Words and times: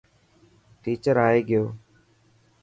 ٽيچر 0.81 1.15
ائي 1.25 1.39
گيو. 1.49 1.63